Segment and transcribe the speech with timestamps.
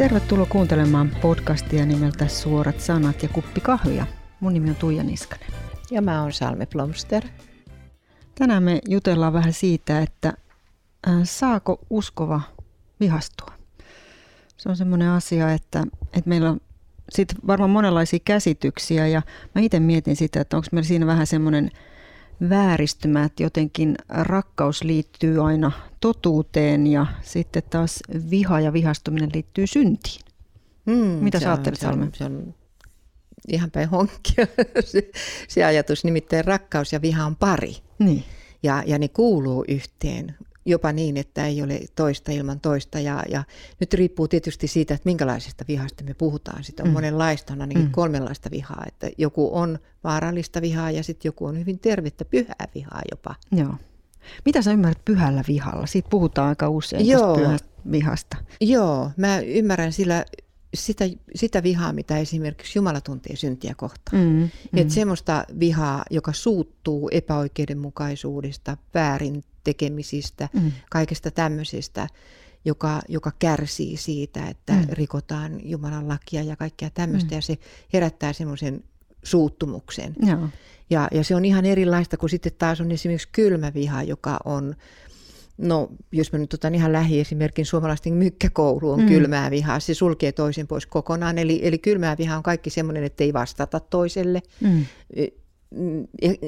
[0.00, 4.06] Tervetuloa kuuntelemaan podcastia nimeltä Suorat sanat ja kuppi kahvia.
[4.40, 5.48] Mun nimi on Tuija Niskanen.
[5.90, 7.24] Ja mä oon Salme Plomster.
[8.34, 10.32] Tänään me jutellaan vähän siitä, että
[11.24, 12.40] saako uskova
[13.00, 13.52] vihastua.
[14.56, 16.60] Se on semmoinen asia, että, että meillä on
[17.10, 19.22] sit varmaan monenlaisia käsityksiä ja
[19.54, 21.70] mä itse mietin sitä, että onko meillä siinä vähän semmoinen
[22.48, 30.20] vääristymä, että jotenkin rakkaus liittyy aina totuuteen ja sitten taas viha ja vihastuminen liittyy syntiin.
[30.86, 32.08] Mm, Mitä sä ajattelet, Salme?
[32.14, 32.54] Se on
[33.48, 34.46] ihan päin honkkia
[34.84, 35.10] se,
[35.48, 37.76] se ajatus, nimittäin rakkaus ja viha on pari.
[37.98, 38.24] Niin.
[38.62, 43.00] Ja, ja ne kuuluu yhteen jopa niin, että ei ole toista ilman toista.
[43.00, 43.44] Ja, ja
[43.80, 46.64] nyt riippuu tietysti siitä, että minkälaisesta vihasta me puhutaan.
[46.64, 46.92] Sitten on mm.
[46.92, 47.90] monenlaista, on ainakin mm.
[47.90, 48.84] kolmenlaista vihaa.
[48.86, 53.34] Että joku on vaarallista vihaa ja sitten joku on hyvin tervettä, pyhää vihaa jopa.
[53.52, 53.74] Joo.
[54.44, 55.86] Mitä sä ymmärrät pyhällä vihalla?
[55.86, 57.36] Siitä puhutaan aika usein Joo.
[57.36, 58.36] pyhästä vihasta.
[58.60, 60.24] Joo, mä ymmärrän sillä
[60.74, 61.04] sitä,
[61.34, 64.22] sitä vihaa, mitä esimerkiksi Jumala tuntee syntiä kohtaan.
[64.22, 64.48] Mm, mm.
[64.76, 70.72] Että semmoista vihaa, joka suuttuu epäoikeudenmukaisuudesta, väärin tekemisistä, mm.
[70.90, 72.08] kaikesta tämmöisestä,
[72.64, 74.86] joka, joka kärsii siitä, että mm.
[74.90, 77.30] rikotaan Jumalan lakia ja kaikkea tämmöistä.
[77.30, 77.36] Mm.
[77.36, 77.58] Ja se
[77.92, 78.84] herättää semmoisen
[79.22, 80.14] suuttumuksen.
[80.26, 80.48] Joo.
[80.90, 84.76] Ja, ja se on ihan erilaista kuin sitten taas on esimerkiksi kylmä viha, joka on
[85.62, 89.06] No, jos mä nyt otan ihan lähiesimerkin, suomalaisten mykkäkoulu on mm.
[89.06, 89.80] kylmää vihaa.
[89.80, 91.38] Se sulkee toisen pois kokonaan.
[91.38, 94.42] Eli, eli kylmää vihaa on kaikki semmoinen, että ei vastata toiselle.
[94.60, 94.84] Mm.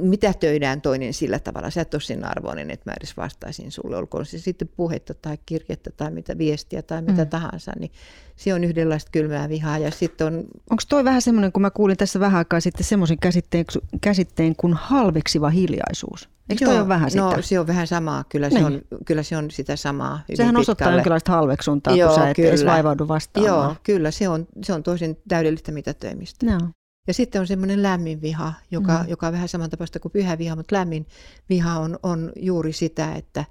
[0.00, 1.70] Mitä töidään toinen sillä tavalla?
[1.70, 3.96] Sä et ole sen arvoinen, että mä edes vastaisin sulle.
[3.96, 7.30] Olkoon se sitten puhetta tai kirjettä tai mitä viestiä tai mitä mm.
[7.30, 7.72] tahansa.
[7.78, 7.90] Niin
[8.36, 9.78] se on yhdenlaista kylmää vihaa.
[9.78, 10.36] Ja sitten on...
[10.70, 13.64] Onko toi vähän semmoinen, kun mä kuulin tässä vähän aikaa sitten semmoisen käsitteen,
[14.00, 16.28] käsitteen kuin halveksiva hiljaisuus?
[16.48, 17.42] Eikö Joo, toi ole vähän no, sitä?
[17.42, 18.24] se on vähän samaa.
[18.28, 18.66] Kyllä se, niin.
[18.66, 20.20] on, kyllä se on sitä samaa.
[20.34, 22.48] Sehän osoittaa jonkinlaista halveksuntaa, Joo, kun sä et kyllä.
[22.48, 23.46] edes vaivaudu vastaan.
[23.46, 24.10] Joo, kyllä.
[24.10, 26.46] Se on, se on toisen täydellistä mitätöimistä.
[26.46, 26.60] Joo.
[27.06, 29.08] Ja sitten on semmoinen lämmin viha, joka, mm.
[29.08, 31.06] joka on vähän samantapaista kuin pyhä viha, mutta lämmin
[31.48, 33.44] viha on, on juuri sitä, että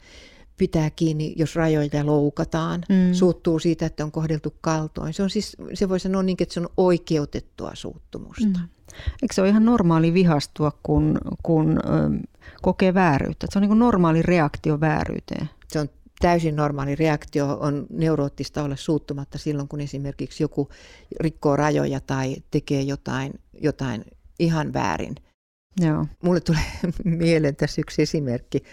[0.58, 3.14] pitää kiinni, jos rajoja loukataan, mm.
[3.14, 5.14] suuttuu siitä, että on kohdeltu kaltoin.
[5.14, 8.60] Se, on siis, se voi sanoa niin, että se on oikeutettua suuttumusta.
[8.60, 8.70] Mm.
[9.22, 12.28] Eikö se ole ihan normaali vihastua, kun, kun ö,
[12.62, 13.48] kokee vääryyttä?
[13.50, 15.50] Se on niin normaali reaktio vääryyteen.
[15.68, 15.90] Se on
[16.22, 17.58] täysin normaali reaktio.
[17.60, 20.70] On neuroottista olla suuttumatta silloin, kun esimerkiksi joku
[21.20, 24.06] rikkoo rajoja tai tekee jotain, jotain
[24.40, 25.16] ihan väärin.
[25.80, 26.06] Joo.
[26.24, 26.64] Mulle tulee
[27.04, 28.64] mieleen tässä yksi esimerkki.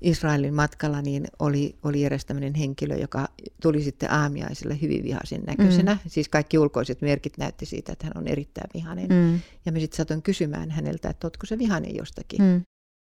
[0.00, 3.28] Israelin matkalla niin oli, oli eräs tämmöinen henkilö, joka
[3.62, 5.94] tuli sitten aamiaiselle hyvin vihaisen näköisenä.
[5.94, 6.10] Mm.
[6.10, 9.08] Siis kaikki ulkoiset merkit näytti siitä, että hän on erittäin vihainen.
[9.08, 9.40] Mm.
[9.66, 12.42] Ja me sitten satoin kysymään häneltä, että oletko se vihainen jostakin.
[12.42, 12.62] Mm.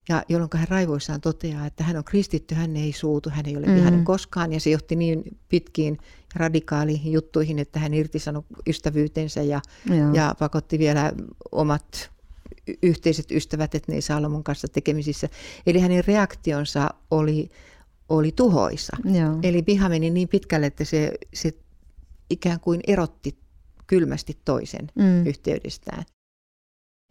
[0.10, 3.66] Ja jolloin hän raivoissaan toteaa, että hän on kristitty, hän ei suutu, hän ei ole
[3.66, 3.76] mm.
[3.76, 4.54] vihainen koskaan.
[4.54, 5.98] Ja se johti niin pitkiin
[6.36, 9.62] radikaaliin juttuihin, että hän irtisanoi ystävyytensä ja,
[10.14, 11.14] ja pakotti vielä
[11.52, 12.15] omat
[12.84, 15.30] yhteiset ystävät, että ne ei saa olla mun kanssa tekemisissä.
[15.68, 17.50] Eli hänen reaktionsa oli,
[18.10, 18.98] oli tuhoisa.
[19.04, 19.40] Joo.
[19.44, 21.54] Eli piha meni niin pitkälle, että se, se
[22.30, 23.38] ikään kuin erotti
[23.88, 25.28] kylmästi toisen mm.
[25.28, 26.04] yhteydestään.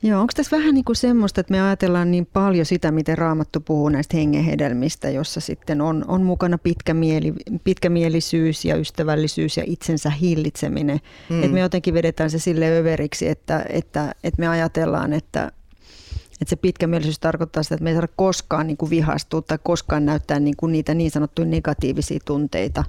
[0.02, 3.60] Joo, onko tässä vähän niin kuin semmoista, että me ajatellaan niin paljon sitä, miten Raamattu
[3.60, 7.32] puhuu näistä hengenhedelmistä, jossa sitten on, on mukana pitkämieli,
[7.64, 11.00] pitkämielisyys ja ystävällisyys ja itsensä hillitseminen.
[11.30, 11.42] Mm.
[11.42, 15.52] Että me jotenkin vedetään se sille överiksi, että, että, että me ajatellaan, että,
[16.40, 20.06] että se pitkämielisyys tarkoittaa sitä, että me ei saada koskaan niin kuin vihastua tai koskaan
[20.06, 22.84] näyttää niin kuin niitä niin sanottuja negatiivisia tunteita.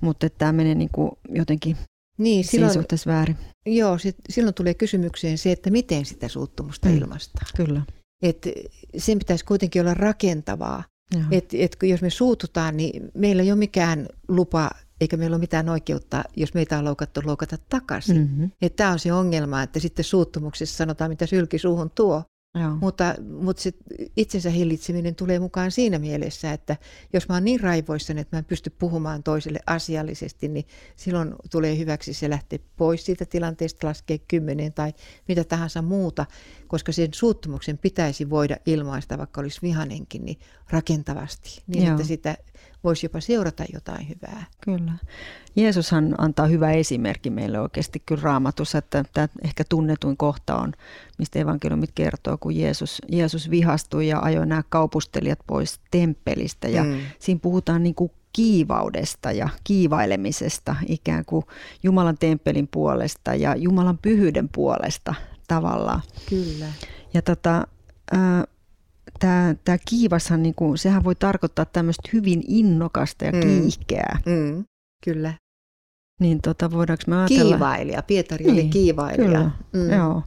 [0.00, 1.76] Mutta tämä menee niin kuin jotenkin
[2.18, 3.36] niin, silloin, siinä suhteessa väärin.
[3.66, 7.46] Joo, sit, silloin tulee kysymykseen se, että miten sitä suuttumusta mm, ilmaistaan.
[7.56, 7.82] Kyllä.
[8.22, 8.48] Et
[8.96, 10.84] sen pitäisi kuitenkin olla rakentavaa.
[11.30, 15.68] että et jos me suututaan, niin meillä ei ole mikään lupa eikä meillä ole mitään
[15.68, 18.16] oikeutta, jos meitä on loukattu, loukata takaisin.
[18.16, 18.50] Mm-hmm.
[18.76, 22.22] Tämä on se ongelma, että sitten suuttumuksessa sanotaan, mitä sylki suuhun tuo.
[22.60, 22.76] Joo.
[22.80, 23.72] Mutta, mutta se
[24.16, 26.76] itsensä hillitseminen tulee mukaan siinä mielessä, että
[27.12, 30.66] jos mä oon niin raivoissani, että mä en pysty puhumaan toiselle asiallisesti, niin
[30.96, 34.92] silloin tulee hyväksi se lähteä pois siitä tilanteesta, laskea kymmeneen tai
[35.28, 36.26] mitä tahansa muuta,
[36.66, 40.38] koska sen suuttumuksen pitäisi voida ilmaista, vaikka olisi vihanenkin, niin
[40.70, 41.92] rakentavasti, niin Joo.
[41.92, 42.36] että sitä
[42.84, 44.44] voisi jopa seurata jotain hyvää.
[44.60, 44.92] Kyllä.
[45.56, 50.72] Jeesushan antaa hyvä esimerkki meille oikeasti kyllä raamatussa, että tämä ehkä tunnetuin kohta on,
[51.18, 56.68] mistä evankeliumit kertoo, kun Jeesus, Jeesus vihastui ja ajoi nämä kaupustelijat pois temppelistä.
[56.68, 56.98] Ja mm.
[57.18, 61.44] siinä puhutaan niin kuin kiivaudesta ja kiivailemisesta ikään kuin
[61.82, 65.14] Jumalan temppelin puolesta ja Jumalan pyhyyden puolesta
[65.48, 66.02] tavallaan.
[66.28, 66.66] Kyllä.
[67.14, 67.66] Ja tota,
[68.14, 68.42] äh,
[69.18, 73.40] tämä, tämä kiivashan, niin kuin, sehän voi tarkoittaa tämmöistä hyvin innokasta ja mm.
[73.40, 74.18] kiihkeää.
[74.26, 74.64] Mm.
[75.04, 75.34] Kyllä.
[76.20, 77.50] Niin tota, voidaanko me ajatella...
[77.50, 79.26] Kiivailija, Pietari niin, oli kiivailija.
[79.26, 79.90] Kyllä, mm.
[79.90, 80.22] joo.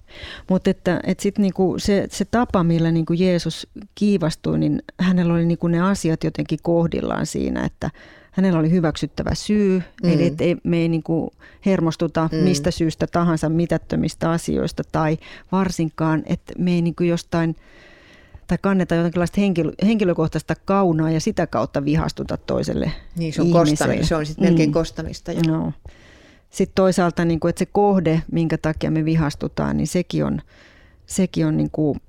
[0.49, 5.45] Mutta että et sit niinku se, se tapa, millä niinku Jeesus kiivastui, niin hänellä oli
[5.45, 7.89] niinku ne asiat jotenkin kohdillaan siinä, että
[8.31, 10.09] hänellä oli hyväksyttävä syy, mm.
[10.09, 11.31] eli että me ei niinku
[11.65, 12.37] hermostuta mm.
[12.37, 15.17] mistä syystä tahansa mitättömistä asioista tai
[15.51, 17.55] varsinkaan, että me ei niinku jostain
[18.49, 24.07] tai kanneta jonkinlaista henkilö, henkilökohtaista kaunaa ja sitä kautta vihastuta toiselle Niin, se on, kostamista,
[24.07, 24.73] se on sitten melkein mm.
[24.73, 25.31] kostamista.
[25.31, 25.41] Jo.
[25.47, 25.73] No.
[26.49, 30.41] Sitten toisaalta, niin kuin, että se kohde, minkä takia me vihastutaan, niin sekin on,
[31.05, 32.01] sekin on niin kuin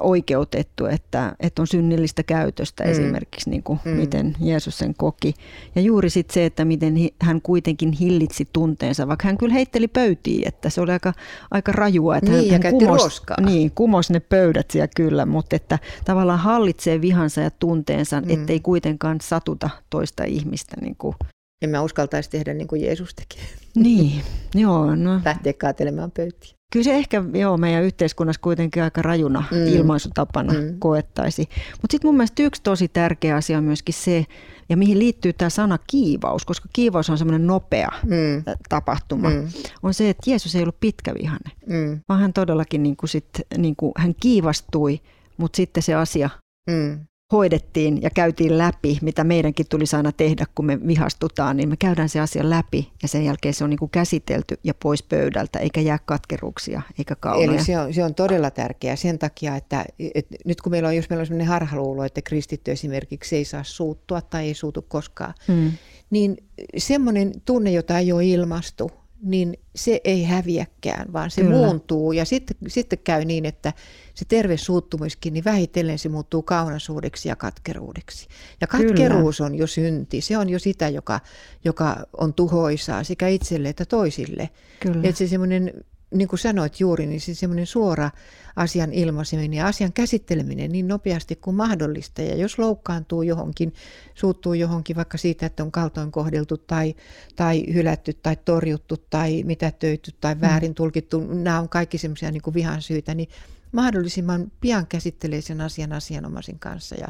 [0.00, 2.90] oikeutettu, että, että on synnillistä käytöstä mm.
[2.90, 3.90] esimerkiksi, niin kuin mm.
[3.90, 5.34] miten Jeesus sen koki.
[5.74, 10.48] Ja juuri sitten se, että miten hän kuitenkin hillitsi tunteensa, vaikka hän kyllä heitteli pöytiin,
[10.48, 11.12] että se oli aika,
[11.50, 12.16] aika rajua.
[12.16, 17.00] Että niin, hän, hän kumos, niin, kumos ne pöydät siellä kyllä, mutta että tavallaan hallitsee
[17.00, 18.30] vihansa ja tunteensa, mm.
[18.30, 20.76] ettei kuitenkaan satuta toista ihmistä.
[20.80, 21.14] Niin kuin.
[21.62, 23.38] En mä uskaltaisi tehdä niin kuin Jeesus teki.
[23.76, 24.22] Niin,
[24.54, 24.94] joo.
[24.94, 25.20] No.
[25.24, 26.55] Lähteä kaatelemaan pöytiä.
[26.72, 29.66] Kyllä se ehkä joo, meidän yhteiskunnassa kuitenkin aika rajuna mm.
[29.66, 30.78] ilmaisutapana mm.
[30.78, 31.48] koettaisi.
[31.82, 34.24] Mutta sitten mun mielestä yksi tosi tärkeä asia on myöskin se,
[34.68, 38.44] ja mihin liittyy tämä sana kiivaus, koska kiivaus on semmoinen nopea mm.
[38.68, 39.48] tapahtuma, mm.
[39.82, 42.00] on se, että Jeesus ei ollut pitkävihainen, mm.
[42.08, 43.28] vaan hän todellakin niin kuin sit,
[43.58, 45.00] niin kuin, hän kiivastui,
[45.36, 46.30] mutta sitten se asia
[46.70, 51.76] mm hoidettiin ja käytiin läpi, mitä meidänkin tulisi aina tehdä, kun me vihastutaan, niin me
[51.76, 55.58] käydään se asia läpi ja sen jälkeen se on niin kuin käsitelty ja pois pöydältä,
[55.58, 57.50] eikä jää katkeruuksia eikä kaunoja.
[57.50, 59.84] Eli se on, se on todella tärkeää sen takia, että,
[60.14, 63.64] että nyt kun meillä on, jos meillä on sellainen harhaluulo, että kristitty esimerkiksi ei saa
[63.64, 65.72] suuttua tai ei suutu koskaan, hmm.
[66.10, 66.36] niin
[66.76, 68.90] semmoinen tunne, jota ei ole ilmastu,
[69.22, 71.56] niin se ei häviäkään, vaan se Kyllä.
[71.56, 72.12] muuntuu.
[72.12, 73.72] Ja sitten, sitten käy niin, että
[74.14, 78.28] se terve suuttumiskin, niin vähitellen se muuttuu kaunasuudeksi ja katkeruudeksi.
[78.60, 79.46] Ja katkeruus Kyllä.
[79.46, 81.20] on jo synti, se on jo sitä, joka,
[81.64, 84.50] joka on tuhoisaa sekä itselle että toisille.
[84.80, 85.00] Kyllä.
[85.02, 85.72] Että se semmoinen
[86.14, 88.10] niin kuin sanoit juuri, niin se semmoinen suora
[88.56, 92.22] asian ilmaiseminen ja asian käsitteleminen niin nopeasti kuin mahdollista.
[92.22, 93.74] Ja jos loukkaantuu johonkin,
[94.14, 96.94] suuttuu johonkin vaikka siitä, että on kaltoin kohdeltu tai,
[97.36, 100.40] tai hylätty tai torjuttu tai mitätöity tai mm.
[100.40, 103.28] väärin tulkittu, nämä on kaikki semmoisia niin vihan syitä, niin
[103.72, 106.94] mahdollisimman pian käsittelee sen asian asianomaisin kanssa.
[107.00, 107.08] Ja,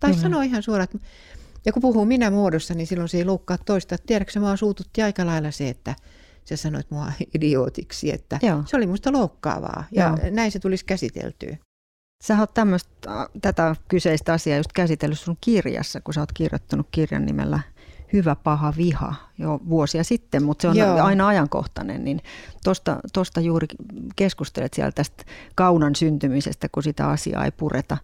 [0.00, 0.18] tai mm.
[0.18, 1.08] sanoo ihan suoraan, että
[1.66, 3.96] ja kun puhuu minä muodossa, niin silloin se ei loukkaa toista.
[4.06, 5.94] Tiedätkö, mä suututti aika lailla se, että
[6.48, 8.62] sä sanoit mua idiootiksi, että Joo.
[8.66, 10.30] se oli musta loukkaavaa ja Joo.
[10.30, 11.56] näin se tulisi käsiteltyä.
[12.24, 17.26] Sä oot tämmöstä, tätä kyseistä asiaa just käsitellyt sun kirjassa, kun sä oot kirjoittanut kirjan
[17.26, 17.60] nimellä
[18.12, 21.02] Hyvä, paha, viha jo vuosia sitten, mutta se on Joo.
[21.02, 22.20] aina ajankohtainen, niin
[22.64, 23.66] tosta, tosta juuri
[24.16, 25.24] keskustelet siellä tästä
[25.54, 27.96] kaunan syntymisestä, kun sitä asiaa ei pureta,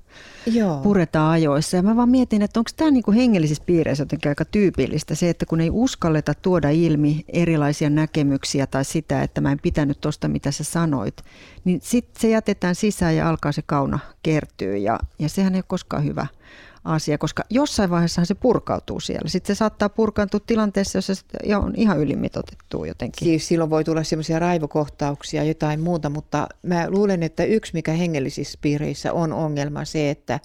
[0.47, 0.81] Joo.
[0.81, 1.77] pureta ajoissa.
[1.77, 5.47] Ja mä vaan mietin, että onko tämä niinku hengellisissä piireissä jotenkin aika tyypillistä se, että
[5.47, 10.51] kun ei uskalleta tuoda ilmi erilaisia näkemyksiä tai sitä, että mä en pitänyt tuosta, mitä
[10.51, 11.17] sä sanoit,
[11.65, 15.65] niin sitten se jätetään sisään ja alkaa se kauna kertyä ja, ja sehän ei ole
[15.69, 16.27] koskaan hyvä–
[16.85, 19.29] asia, koska jossain vaiheessa se purkautuu siellä.
[19.29, 21.23] Sitten se saattaa purkaantua tilanteessa, jossa se
[21.57, 23.29] on ihan ylimitotettu jotenkin.
[23.29, 28.59] Siis silloin voi tulla semmoisia raivokohtauksia, jotain muuta, mutta mä luulen, että yksi mikä hengellisissä
[28.63, 30.41] piireissä on ongelma se, että,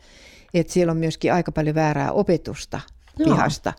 [0.54, 2.80] että siellä on myöskin aika paljon väärää opetusta
[3.20, 3.36] Joo.
[3.36, 3.74] pihasta.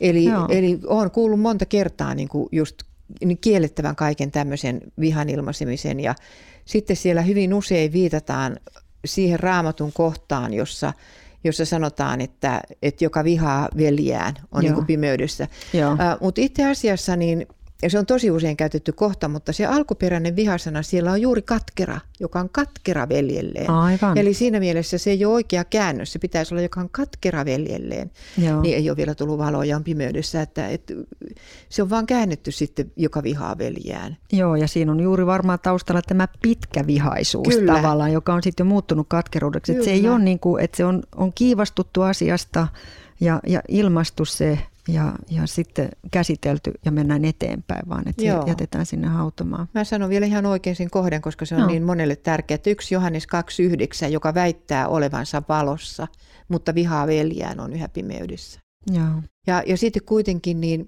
[0.00, 0.46] Eli, Joo.
[0.50, 2.76] eli olen kuullut monta kertaa niin kuin just
[3.24, 6.14] niin kiellettävän kaiken tämmöisen vihan ilmaisemisen ja
[6.64, 8.56] sitten siellä hyvin usein viitataan
[9.04, 10.92] siihen raamatun kohtaan, jossa
[11.44, 15.48] jossa sanotaan, että, että joka vihaa veljään on niin kuin pimeydessä.
[16.20, 17.46] Mutta itse asiassa niin
[17.82, 22.00] ja se on tosi usein käytetty kohta, mutta se alkuperäinen vihasana siellä on juuri katkera,
[22.20, 23.70] joka on katkera veljelleen.
[23.70, 24.18] Aivan.
[24.18, 28.10] Eli siinä mielessä se ei ole oikea käännös, se pitäisi olla, joka on katkera veljelleen.
[28.38, 28.62] Joo.
[28.62, 30.94] Niin ei ole vielä tullut valoa ja on pimeydessä, että, että
[31.68, 34.16] se on vaan käännetty sitten, joka vihaa veljään.
[34.32, 37.72] Joo, ja siinä on juuri varmaan taustalla tämä pitkä vihaisuus Kyllä.
[37.72, 39.72] tavallaan, joka on sitten jo muuttunut katkeruudeksi.
[39.72, 42.68] Että se ei ole niin kuin, että se on, on kiivastuttu asiasta
[43.20, 48.46] ja, ja ilmastu se ja, ja sitten käsitelty ja mennään eteenpäin, vaan että Joo.
[48.46, 49.68] jätetään sinne hautomaan.
[49.74, 51.66] Mä sanon vielä ihan oikein sen kohden, koska se on no.
[51.66, 53.26] niin monelle tärkeä, että yksi Johannes
[54.04, 56.08] 2.9, joka väittää olevansa valossa,
[56.48, 58.60] mutta vihaa veljään, on yhä pimeydessä.
[58.92, 59.22] Joo.
[59.46, 60.86] Ja, ja sitten kuitenkin, niin,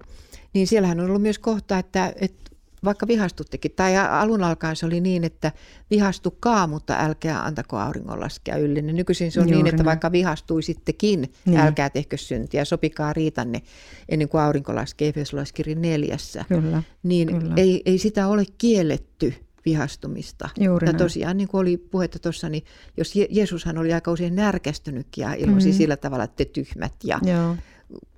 [0.53, 2.51] niin siellähän on ollut myös kohta, että, että
[2.83, 5.51] vaikka vihastuttekin, tai alun alkaen se oli niin, että
[5.91, 8.93] vihastukaa, mutta älkää antako auringon laskea yllenne.
[8.93, 11.59] Nykyisin se on Juuri niin, että vaikka vihastuisittekin, niin.
[11.59, 13.61] älkää tehkö syntiä, sopikaa riitanne
[14.09, 16.45] ennen kuin aurinko laskee Efesolaiskirjan neljässä.
[16.47, 17.53] Kyllä, niin kyllä.
[17.57, 19.33] Ei, ei sitä ole kielletty
[19.65, 20.49] vihastumista.
[20.59, 22.63] Juuri ja tosiaan, niin kuin oli puhetta tuossa, niin
[22.97, 25.77] jos Je- Jeesushan oli aika usein närkästynyt ja ilmaisi mm-hmm.
[25.77, 27.55] sillä tavalla, että te tyhmät ja Joo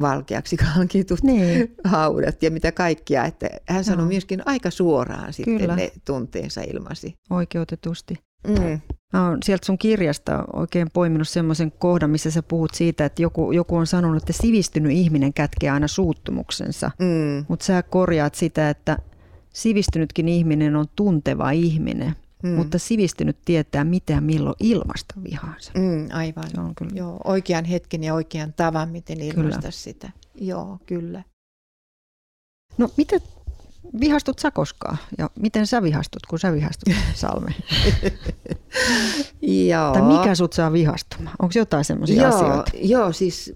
[0.01, 1.75] valkeaksi kalkitut niin.
[1.83, 3.25] haudat ja mitä kaikkia.
[3.25, 4.09] Että hän sanoi no.
[4.09, 5.75] myöskin aika suoraan sitten Kyllä.
[5.75, 7.13] ne tunteensa ilmasi.
[7.29, 8.15] Oikeutetusti.
[8.47, 8.81] Mm.
[9.13, 13.51] Mä oon sieltä sun kirjasta oikein poiminut semmoisen kohdan, missä sä puhut siitä, että joku,
[13.51, 16.91] joku on sanonut, että sivistynyt ihminen kätkee aina suuttumuksensa.
[16.99, 17.45] Mm.
[17.47, 18.97] Mutta sä korjaat sitä, että
[19.53, 22.15] sivistynytkin ihminen on tunteva ihminen.
[22.43, 22.49] Mm.
[22.49, 25.71] Mutta sivistynyt tietää, mitä milloin ilmaista vihaansa.
[25.77, 26.49] Mm, aivan.
[26.49, 26.91] Se on kyllä.
[26.95, 29.71] Joo, oikean hetken ja oikean tavan, miten ilmaista kyllä.
[29.71, 30.11] sitä.
[30.35, 31.23] Joo, kyllä.
[32.77, 33.19] No mitä
[33.99, 34.97] vihastut sä koskaan?
[35.17, 37.55] Ja miten sä vihastut, kun sä vihastut, Salme?
[39.41, 39.93] joo.
[39.93, 41.35] Tai mikä sut saa vihastumaan?
[41.39, 42.71] Onko jotain semmoisia asioita?
[42.73, 43.53] Joo, siis,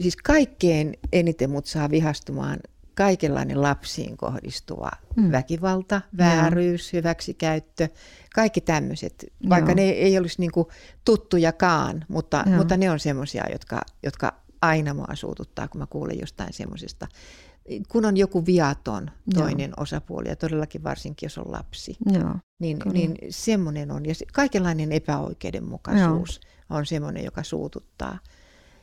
[0.00, 2.58] siis kaikkein eniten mut saa vihastumaan
[2.94, 5.32] kaikenlainen lapsiin kohdistuva mm.
[5.32, 6.98] väkivalta, vääryys, Joo.
[6.98, 7.88] hyväksikäyttö,
[8.34, 9.76] kaikki tämmöiset, vaikka Joo.
[9.76, 10.70] ne ei olisi niinku
[11.04, 16.52] tuttujakaan, mutta, mutta ne on semmoisia, jotka, jotka aina mua suututtaa, kun mä kuulen jostain
[16.52, 17.06] semmoisesta.
[17.88, 19.82] Kun on joku viaton toinen Joo.
[19.82, 24.06] osapuoli, ja todellakin varsinkin jos on lapsi, Joo, niin, niin semmoinen on.
[24.06, 26.78] Ja kaikenlainen epäoikeudenmukaisuus Joo.
[26.78, 28.18] on semmoinen, joka suututtaa.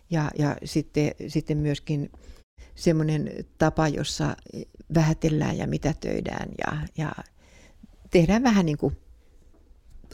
[0.10, 2.12] Ja, ja sitten, sitten myöskin
[2.76, 4.36] semmoinen tapa, jossa
[4.94, 7.12] vähätellään ja mitätöidään ja, ja
[8.12, 8.98] tehdään vähän niin kuin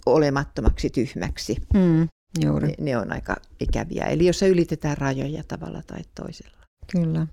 [0.05, 1.55] olemattomaksi, tyhmäksi.
[1.73, 2.07] Mm,
[2.43, 2.67] juuri.
[2.67, 4.05] Ne, ne on aika ikäviä.
[4.05, 6.57] Eli jos ylitetään rajoja tavalla tai toisella.
[6.91, 7.27] Kyllä,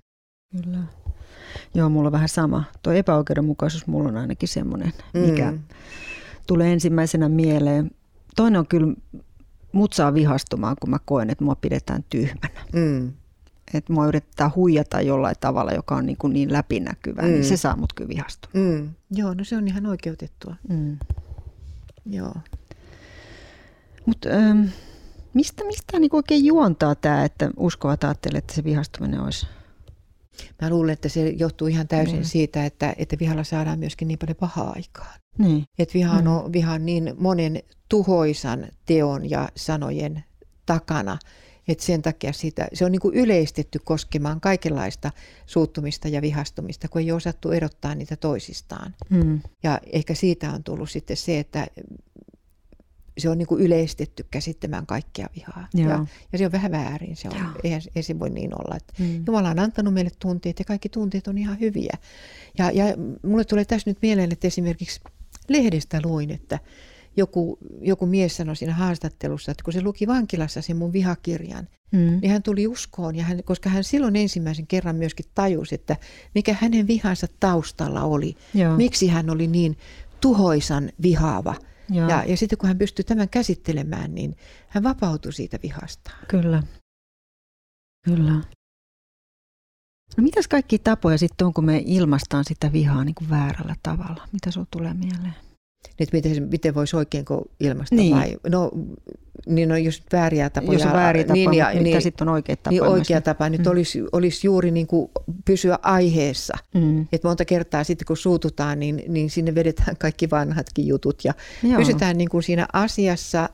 [0.51, 0.83] kyllä.
[1.73, 2.63] Joo, mulla on vähän sama.
[2.83, 5.59] Tuo epäoikeudenmukaisuus mulla on ainakin semmoinen, mikä mm.
[6.47, 7.91] tulee ensimmäisenä mieleen.
[8.35, 8.93] Toinen on kyllä,
[9.71, 12.65] mut saa vihastumaan, kun mä koen, että mua pidetään tyhmänä.
[12.73, 13.13] Mm
[13.77, 17.39] että mua yrittää huijata jollain tavalla, joka on niin, kuin niin läpinäkyvää, niin mm.
[17.39, 18.67] niin se saa mut kyllä vihastumaan.
[18.67, 18.89] Mm.
[19.11, 20.55] Joo, no se on ihan oikeutettua.
[20.69, 20.97] Mm.
[22.05, 22.33] Joo.
[24.05, 24.63] Mutta ähm,
[25.33, 29.47] mistä, mistä niin oikein juontaa tämä, että uskovat ajattelee, että se vihastuminen olisi?
[30.61, 32.23] Mä luulen, että se johtuu ihan täysin mm.
[32.23, 35.19] siitä, että, että vihalla saadaan myöskin niin paljon pahaa aikaan.
[35.37, 35.63] Niin.
[35.79, 36.27] Että viha, mm.
[36.27, 37.59] on, viha on niin monen
[37.89, 40.23] tuhoisan teon ja sanojen
[40.65, 41.17] takana,
[41.67, 45.11] että sen takia siitä, se on niin kuin yleistetty koskemaan kaikenlaista
[45.45, 48.95] suuttumista ja vihastumista, kun ei ole osattu erottaa niitä toisistaan.
[49.09, 49.41] Mm.
[49.63, 51.67] Ja ehkä siitä on tullut sitten se, että
[53.17, 55.67] se on niin kuin yleistetty käsittämään kaikkea vihaa.
[55.73, 57.15] Ja, ja se on vähän väärin.
[57.15, 58.77] Se on, eihän, ei se voi niin olla.
[58.77, 59.23] Että mm.
[59.27, 61.97] Jumala on antanut meille tunteet ja kaikki tunteet on ihan hyviä.
[62.57, 62.85] Ja, ja
[63.23, 65.01] mulle tulee tässä nyt mieleen, että esimerkiksi
[65.47, 66.59] lehdestä luin, että
[67.17, 72.19] joku, joku mies sanoi siinä haastattelussa, että kun se luki vankilassa sen mun vihakirjan, mm.
[72.21, 75.95] niin hän tuli uskoon, ja hän, koska hän silloin ensimmäisen kerran myöskin tajusi, että
[76.35, 78.35] mikä hänen vihansa taustalla oli.
[78.53, 78.77] Joo.
[78.77, 79.77] Miksi hän oli niin
[80.21, 81.55] tuhoisan vihaava.
[81.89, 84.35] Ja, ja sitten kun hän pystyi tämän käsittelemään, niin
[84.67, 86.11] hän vapautui siitä vihasta.
[86.27, 86.63] Kyllä.
[88.05, 88.33] Kyllä.
[90.17, 94.27] No mitäs kaikki tapoja sitten on, kun me ilmaistaan sitä vihaa niin kuin väärällä tavalla?
[94.31, 95.35] Mitä sinulle tulee mieleen?
[95.99, 97.25] Että miten, miten voisi oikein
[97.59, 98.15] ilmaista niin.
[98.15, 98.37] vai?
[98.49, 98.71] No,
[99.47, 100.79] niin no, jos vääriä tapoja.
[100.79, 102.69] Jos on vääriä tapoja, niin, ja, niin, mitä sitten on oikea tapa?
[102.69, 103.71] Niin oikea tapa nyt mm.
[103.71, 105.11] olisi, olisi juuri niin kuin
[105.45, 106.53] pysyä aiheessa.
[106.73, 107.01] Mm.
[107.11, 111.33] Että monta kertaa sitten kun suututaan, niin, niin sinne vedetään kaikki vanhatkin jutut ja
[111.63, 111.77] Joo.
[111.77, 113.49] pysytään niin kuin siinä asiassa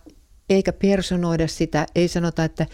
[0.49, 2.65] eikä personoida sitä, ei sanota, että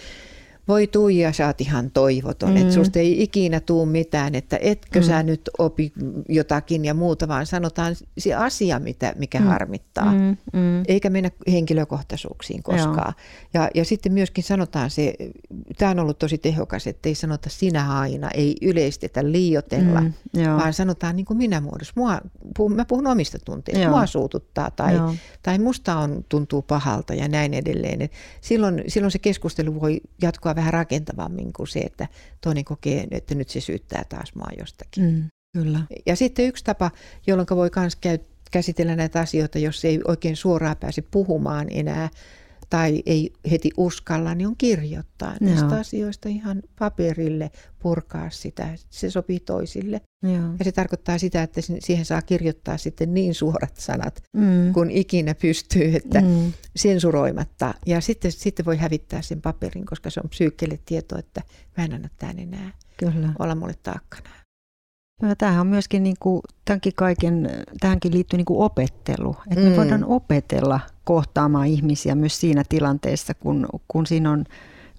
[0.67, 2.57] voi Tuija, sä oot ihan toivoton, mm.
[2.57, 5.05] että susta ei ikinä tuu mitään, että etkö mm.
[5.05, 5.93] sä nyt opi
[6.29, 9.45] jotakin ja muuta, vaan sanotaan se asia, mitä, mikä mm.
[9.45, 10.37] harmittaa, mm.
[10.53, 10.83] Mm.
[10.87, 13.13] eikä mennä henkilökohtaisuuksiin koskaan.
[13.53, 15.15] Ja, ja sitten myöskin sanotaan se,
[15.77, 20.11] tämä on ollut tosi tehokas, että ei sanota sinä aina, ei yleistetä, liiotella, mm.
[20.57, 21.93] vaan sanotaan niin kuin minä muodossa.
[21.95, 22.21] Mua,
[22.57, 24.93] puhun, mä puhun omista tunteista, mua suututtaa tai,
[25.43, 28.01] tai musta on, tuntuu pahalta ja näin edelleen.
[28.01, 32.07] Et silloin, silloin se keskustelu voi jatkua jopa vähän rakentavammin kuin se, että
[32.41, 35.03] toinen kokee, että nyt se syyttää taas mua jostakin.
[35.03, 35.79] Mm, kyllä.
[36.05, 36.91] Ja sitten yksi tapa,
[37.27, 37.97] jolloin voi myös
[38.51, 42.09] käsitellä näitä asioita, jos ei oikein suoraan pääse puhumaan enää,
[42.73, 45.49] tai ei heti uskalla, niin on kirjoittaa Joo.
[45.49, 48.67] näistä asioista ihan paperille, purkaa sitä.
[48.89, 50.01] Se sopii toisille.
[50.23, 50.55] Joo.
[50.59, 54.73] Ja se tarkoittaa sitä, että siihen saa kirjoittaa sitten niin suorat sanat, mm.
[54.73, 56.53] kun ikinä pystyy, että mm.
[56.75, 57.73] sensuroimatta.
[57.85, 61.41] Ja sitten, sitten voi hävittää sen paperin, koska se on psyykkelle tieto, että
[61.77, 63.33] mä en anna tämän enää Kyllä.
[63.39, 64.29] olla mulle taakkana.
[65.21, 67.49] No, tämähän on myöskin, niin kuin, tämänkin kaiken,
[67.79, 69.35] tähänkin liittyy niin kuin opettelu.
[69.51, 69.69] Että mm.
[69.71, 74.45] me voidaan opetella kohtaamaan ihmisiä myös siinä tilanteessa, kun, kun siinä on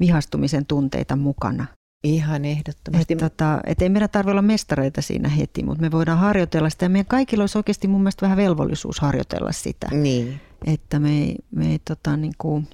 [0.01, 1.67] vihastumisen tunteita mukana.
[2.05, 3.13] Ihan ehdottomasti.
[3.13, 6.85] Että tota, et ei meidän tarvitse olla mestareita siinä heti, mutta me voidaan harjoitella sitä.
[6.85, 9.89] Ja meidän kaikilla olisi oikeasti mun mielestä vähän velvollisuus harjoitella sitä.
[9.93, 10.41] Niin.
[10.67, 12.69] Että me ei, me ei, tota, niin kuin,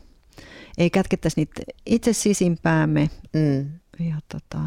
[0.78, 3.10] ei kätkettäisi niitä itse sisimpäämme.
[3.32, 3.70] Mm.
[4.08, 4.60] Ja tota,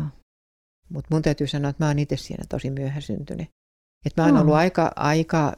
[0.90, 3.48] Mutta mun täytyy sanoa, että mä oon itse siinä tosi myöhäsyntynyt.
[4.06, 5.54] Että mä oon ollut aika, aika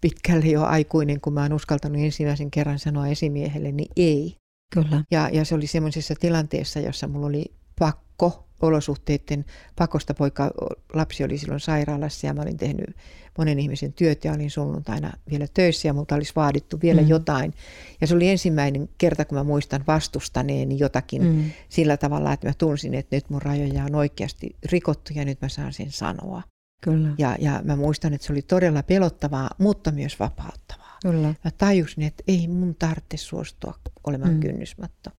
[0.00, 4.36] pitkälle jo aikuinen, kun mä oon uskaltanut ensimmäisen kerran sanoa esimiehelle, niin ei.
[4.74, 5.04] Kyllä.
[5.10, 7.44] Ja, ja se oli semmoisessa tilanteessa, jossa mulla oli
[7.78, 9.44] pakko olosuhteiden
[9.76, 10.50] pakosta poika,
[10.94, 12.96] lapsi oli silloin sairaalassa ja mä olin tehnyt
[13.38, 17.08] monen ihmisen työt ja olin sunnuntaina vielä töissä ja multa olisi vaadittu vielä mm.
[17.08, 17.54] jotain.
[18.00, 21.50] Ja se oli ensimmäinen kerta, kun mä muistan vastustaneeni jotakin mm.
[21.68, 25.48] sillä tavalla, että mä tunsin, että nyt mun rajoja on oikeasti rikottu ja nyt mä
[25.48, 26.42] saan sen sanoa.
[26.80, 27.08] Kyllä.
[27.18, 30.98] Ja, ja mä muistan, että se oli todella pelottavaa, mutta myös vapauttavaa.
[31.02, 31.34] Kyllä.
[31.44, 33.74] Mä tajusin, että ei mun tarvitse suostua
[34.06, 34.40] olemaan mm.
[34.40, 35.10] kynnysmatto.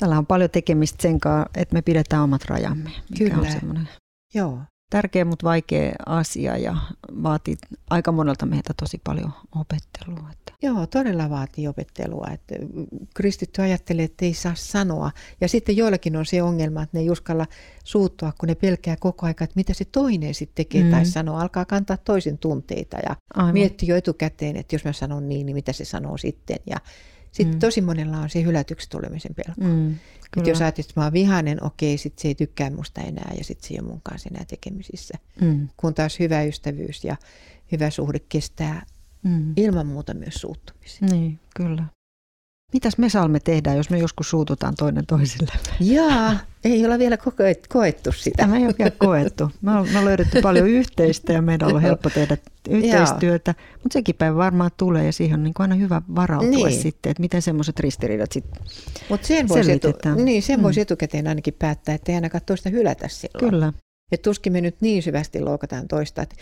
[0.00, 2.90] Tällä on paljon tekemistä sen kanssa, että me pidetään omat rajamme.
[3.10, 3.48] Mikä Kyllä.
[3.70, 3.88] On
[4.34, 4.58] Joo
[4.90, 6.76] tärkeä, mutta vaikea asia ja
[7.22, 7.56] vaatii
[7.90, 10.30] aika monelta meiltä tosi paljon opettelua.
[10.32, 10.52] Että.
[10.62, 12.26] Joo, todella vaatii opettelua.
[12.32, 12.54] Että
[13.14, 15.10] kristitty ajattelee, että ei saa sanoa.
[15.40, 17.46] Ja sitten joillakin on se ongelma, että ne ei uskalla
[17.84, 20.90] suuttua, kun ne pelkää koko aika, että mitä se toinen sitten tekee mm.
[20.90, 21.38] tai sanoo.
[21.38, 23.52] Alkaa kantaa toisen tunteita ja Aivan.
[23.52, 26.56] miettii jo etukäteen, että jos mä sanon niin, niin mitä se sanoo sitten.
[26.66, 26.76] Ja
[27.32, 27.60] sitten mm.
[27.60, 29.60] tosi monella on se hylätyksi tulemisen pelko.
[29.60, 29.94] Mm.
[30.36, 33.44] Että jos ajattelet, että mä oon vihainen, okei, sitten se ei tykkää musta enää ja
[33.44, 35.14] sitten se ei ole mun kanssa enää tekemisissä.
[35.40, 35.68] Mm.
[35.76, 37.16] Kun taas hyvä ystävyys ja
[37.72, 38.86] hyvä suhde kestää
[39.22, 39.52] mm.
[39.56, 41.08] ilman muuta myös suuttumisen.
[41.08, 41.84] Niin, kyllä.
[42.72, 45.52] Mitäs me saamme tehdä, jos me joskus suututaan toinen toisille?
[45.80, 47.18] Jaa, ei olla vielä
[47.68, 48.36] koettu sitä.
[48.36, 49.50] Tämä ei ole vielä koettu.
[49.62, 52.36] Me ollaan löydetty paljon yhteistä ja meidän on ollut helppo tehdä
[52.70, 56.80] yhteistyötä, mutta sekin päivä varmaan tulee ja siihen on niin aina hyvä varautua niin.
[56.80, 58.62] sitten, että miten semmoiset ristiriidat sitten
[59.08, 60.62] Mutta sen voisi etu, niin, sen mm.
[60.62, 63.50] voisi etukäteen ainakin päättää, että ei ainakaan toista hylätä silloin.
[63.50, 63.72] Kyllä.
[64.12, 66.22] Että tuskin me nyt niin syvästi loukataan toista.
[66.22, 66.36] Että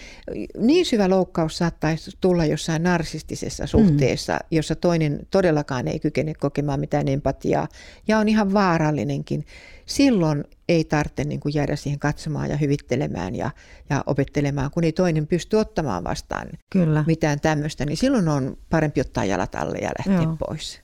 [0.58, 4.46] niin syvä loukkaus saattaisi tulla jossain narsistisessa suhteessa, mm.
[4.50, 7.68] jossa toinen todellakaan ei kykene kokemaan mitään empatiaa
[8.08, 9.44] ja on ihan vaarallinenkin.
[9.86, 13.50] Silloin ei tarvitse niin kuin jäädä siihen katsomaan ja hyvittelemään ja,
[13.90, 17.04] ja opettelemaan, kun ei toinen pysty ottamaan vastaan Kyllä.
[17.06, 17.84] mitään tämmöistä.
[17.84, 20.36] Niin silloin on parempi ottaa jalat alle ja lähteä Joo.
[20.36, 20.80] pois.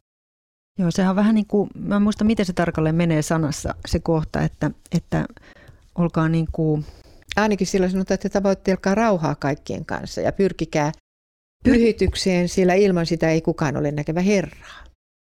[0.78, 3.98] Joo, sehän on vähän niin kuin, mä en muista miten se tarkalleen menee sanassa se
[3.98, 5.24] kohta, että, että
[5.98, 6.84] olkaa niin kuin...
[7.36, 10.92] Ainakin silloin sanotaan, että tavoittelkaa rauhaa kaikkien kanssa ja pyrkikää
[11.64, 14.84] pyhitykseen, sillä ilman sitä ei kukaan ole näkevä Herraa.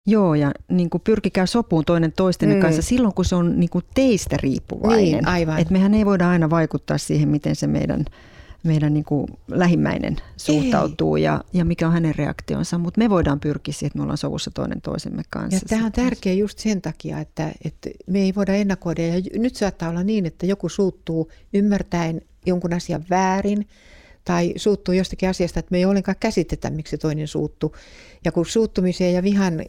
[0.08, 2.62] Joo, ja niin kuin pyrkikää sopuun toinen toistenne mm.
[2.62, 5.04] kanssa silloin, kun se on niin kuin teistä riippuvainen.
[5.04, 5.60] Niin, aivan.
[5.60, 8.06] Et mehän ei voida aina vaikuttaa siihen, miten se meidän
[8.64, 13.74] meidän niin kuin lähimmäinen suhtautuu ja, ja mikä on hänen reaktionsa, mutta me voidaan pyrkiä
[13.74, 15.56] siihen, että me ollaan sovussa toinen toisemme kanssa.
[15.56, 19.56] Ja tämä on tärkeä just sen takia, että, että me ei voida ennakoida ja nyt
[19.56, 23.68] saattaa olla niin, että joku suuttuu ymmärtäen jonkun asian väärin
[24.28, 27.76] tai suuttuu jostakin asiasta, että me ei ollenkaan käsitetä, miksi se toinen suuttuu.
[28.26, 29.62] Ja kun suuttumiseen ja vihan,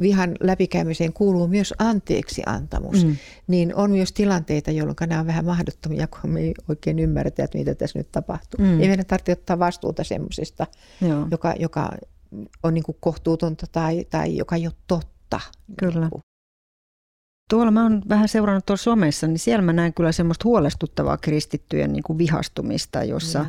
[0.00, 3.16] vihan läpikäymiseen kuuluu myös anteeksi antamus, mm.
[3.46, 7.58] niin on myös tilanteita, jolloin nämä on vähän mahdottomia, kun me ei oikein ymmärretä, että
[7.58, 8.64] mitä tässä nyt tapahtuu.
[8.64, 8.80] Mm.
[8.80, 10.66] Ei meidän tarvitse ottaa vastuuta semmoisesta,
[11.30, 11.90] joka, joka
[12.62, 15.40] on niin kohtuutonta tai, tai joka ei ole totta.
[15.78, 16.00] Kyllä.
[16.00, 16.33] Niin.
[17.50, 21.92] Tuolla mä oon vähän seurannut tuolla somessa, niin siellä mä näen kyllä semmoista huolestuttavaa kristittyjen
[21.92, 23.46] niin kuin vihastumista, jossa,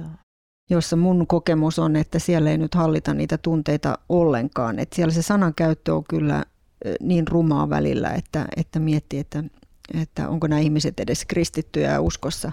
[0.70, 4.80] jossa mun kokemus on, että siellä ei nyt hallita niitä tunteita ollenkaan.
[4.80, 6.46] Että siellä se sanankäyttö on kyllä
[7.00, 9.44] niin rumaa välillä, että, että miettii, että,
[10.02, 12.52] että onko nämä ihmiset edes kristittyjä ja uskossa.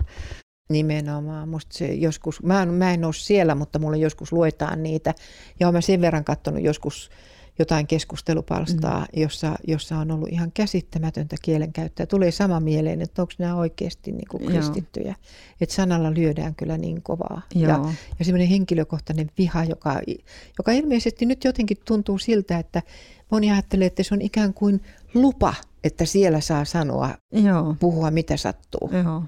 [0.70, 1.48] Nimenomaan.
[1.48, 5.14] Musta se joskus, mä en, mä en ole siellä, mutta mulle joskus luetaan niitä.
[5.61, 7.11] Ja olen sen verran katsonut joskus
[7.58, 9.20] jotain keskustelupalstaa, mm.
[9.22, 12.06] jossa, jossa on ollut ihan käsittämätöntä kielenkäyttöä.
[12.06, 15.14] Tulee sama mieleen, että onko nämä oikeasti niin kuin kristittyjä.
[15.60, 17.42] Että sanalla lyödään kyllä niin kovaa.
[17.54, 17.68] Joo.
[17.68, 20.00] Ja, ja semmoinen henkilökohtainen viha, joka,
[20.58, 22.82] joka ilmeisesti nyt jotenkin tuntuu siltä, että
[23.30, 24.80] moni ajattelee, että se on ikään kuin
[25.14, 27.76] lupa, että siellä saa sanoa, Joo.
[27.80, 28.90] puhua mitä sattuu.
[29.04, 29.20] Joo.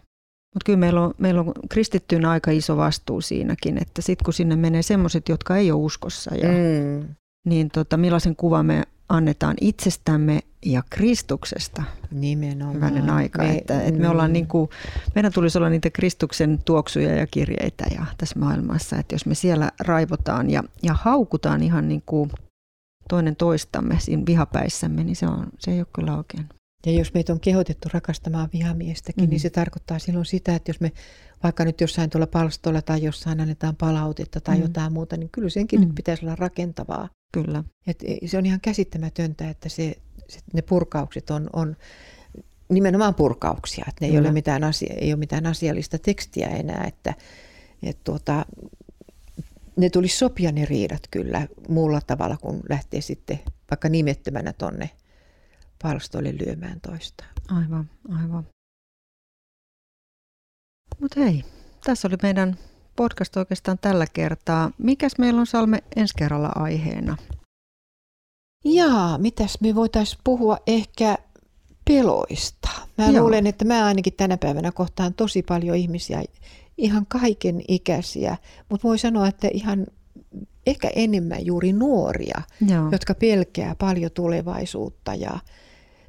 [0.55, 4.57] Mutta kyllä meillä on, meillä on kristittyyn aika iso vastuu siinäkin, että sitten kun sinne
[4.57, 10.41] menee semmoiset, jotka ei ole uskossa ja mm niin tota, millaisen kuvan me annetaan itsestämme
[10.65, 11.83] ja Kristuksesta.
[12.11, 12.75] Nimenomaan.
[12.75, 13.43] Hyvänen aika.
[13.43, 14.71] Me, että, että me ollaan niin kuin,
[15.15, 18.97] meidän tulisi olla niitä Kristuksen tuoksuja ja kirjeitä ja tässä maailmassa.
[18.97, 22.31] Että jos me siellä raivotaan ja, ja haukutaan ihan niin kuin
[23.09, 26.49] toinen toistamme siinä vihapäissämme, niin se, on, se ei ole kyllä oikein.
[26.87, 29.31] Ja jos meitä on kehotettu rakastamaan vihamiestäkin, mm-hmm.
[29.31, 30.93] niin se tarkoittaa silloin sitä, että jos me
[31.43, 34.65] vaikka nyt jossain tuolla palstolla tai jossain annetaan palautetta tai mm-hmm.
[34.65, 35.89] jotain muuta, niin kyllä senkin mm-hmm.
[35.89, 37.09] nyt pitäisi olla rakentavaa.
[37.33, 37.65] Kyllä.
[37.87, 39.97] Et se on ihan käsittämätöntä, että se,
[40.29, 41.77] se, ne purkaukset on, on
[42.69, 47.15] nimenomaan purkauksia, että ne ei ole, mitään asia, ei ole mitään asiallista tekstiä enää, että
[47.83, 48.47] et tuota,
[49.77, 54.91] ne tulisi sopia ne riidat kyllä muulla tavalla, kun lähtee sitten vaikka nimettömänä tonne
[55.83, 57.25] palstoille lyömään toista.
[57.49, 58.47] Aivan, aivan.
[61.01, 61.45] Mutta hei,
[61.85, 62.59] tässä oli meidän
[62.97, 64.71] podcast oikeastaan tällä kertaa.
[64.79, 67.17] Mikäs meillä on Salme ensi kerralla aiheena?
[68.65, 71.19] Jaa, mitäs me voitaisiin puhua ehkä
[71.85, 72.69] peloista.
[72.99, 73.23] Mä Joo.
[73.23, 76.23] luulen, että mä ainakin tänä päivänä kohtaan tosi paljon ihmisiä,
[76.79, 78.37] ihan kaiken ikäisiä,
[78.69, 79.87] mutta voi sanoa, että ihan
[80.67, 82.89] ehkä enemmän juuri nuoria, Joo.
[82.93, 85.39] jotka pelkää paljon tulevaisuutta ja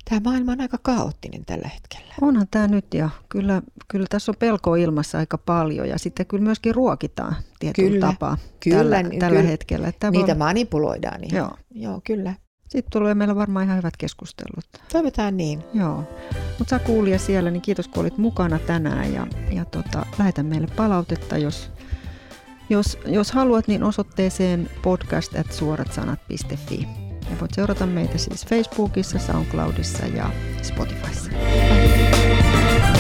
[0.10, 2.13] tämä maailma on aika kaoottinen tällä hetkellä.
[2.22, 6.44] Onhan tämä nyt ja kyllä, kyllä tässä on pelko ilmassa aika paljon ja sitten kyllä
[6.44, 9.88] myöskin ruokitaan tietyllä kyllä, tapaa kyllä, tällä, tällä kyllä, hetkellä.
[9.88, 10.38] Että niitä voi...
[10.38, 11.38] manipuloidaan ihan.
[11.38, 11.52] Joo.
[11.72, 12.34] Joo, kyllä.
[12.70, 14.65] Sitten tulee meillä varmaan ihan hyvät keskustelut.
[14.91, 15.63] Toivotaan niin.
[15.74, 16.04] Joo.
[16.60, 20.68] Mutta sä kuulija siellä, niin kiitos kun olit mukana tänään ja, ja tota, lähetä meille
[20.76, 21.72] palautetta, jos,
[22.69, 26.88] jos, jos haluat, niin osoitteeseen podcast.suoratsanat.fi.
[27.30, 30.30] Ja voit seurata meitä siis Facebookissa, SoundCloudissa ja
[30.62, 31.30] Spotifyssa.
[31.30, 32.94] Bye.